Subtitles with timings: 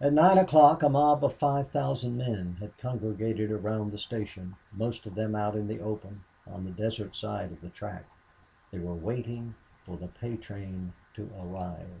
[0.00, 5.06] At nine o'clock a mob of five thousand men had congregated around the station, most
[5.06, 8.04] of them out in the open, on the desert side of the track.
[8.70, 12.00] They were waiting for the pay train to arrive.